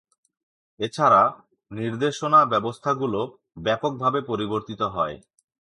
[0.79, 1.21] এছাড়া,
[1.71, 3.19] নির্দেশনা ব্যবস্থাগুলো
[3.57, 5.15] ব্যাপকভাবে পরিবর্তিত হয়।